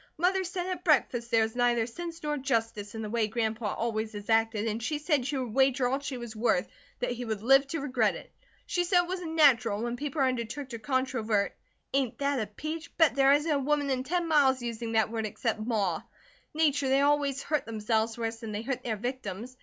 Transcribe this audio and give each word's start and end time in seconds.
Mother 0.17 0.43
said 0.43 0.65
at 0.65 0.83
breakfast 0.83 1.29
there 1.29 1.43
was 1.43 1.55
neither 1.55 1.85
sense 1.85 2.23
nor 2.23 2.35
justice 2.35 2.95
in 2.95 3.03
the 3.03 3.09
way 3.11 3.27
Grandpa 3.27 3.75
always 3.75 4.13
has 4.13 4.31
acted 4.31 4.67
and 4.67 4.81
she 4.81 4.97
said 4.97 5.27
she 5.27 5.37
would 5.37 5.53
wager 5.53 5.87
all 5.87 5.99
she 5.99 6.17
was 6.17 6.35
worth 6.35 6.67
that 7.01 7.11
he 7.11 7.23
would 7.23 7.43
live 7.43 7.67
to 7.67 7.79
regret 7.81 8.15
it. 8.15 8.33
She 8.65 8.83
said 8.83 9.03
it 9.03 9.07
wasn't 9.07 9.35
natural, 9.35 9.75
and 9.75 9.83
when 9.83 9.97
people 9.97 10.23
undertook 10.23 10.69
to 10.69 10.79
controvert 10.79 11.51
ain't 11.93 12.17
that 12.17 12.39
a 12.39 12.47
peach? 12.47 12.91
Bet 12.97 13.13
there 13.13 13.31
isn't 13.31 13.51
a 13.51 13.59
woman 13.59 13.91
in 13.91 14.03
ten 14.03 14.27
miles 14.27 14.63
using 14.63 14.93
that 14.93 15.11
word 15.11 15.27
except 15.27 15.59
Ma 15.59 16.01
nature 16.55 16.89
they 16.89 17.01
always 17.01 17.43
hurt 17.43 17.67
themselves 17.67 18.17
worse 18.17 18.37
than 18.37 18.53
they 18.53 18.63
hurt 18.63 18.83
their 18.83 18.97
victims. 18.97 19.55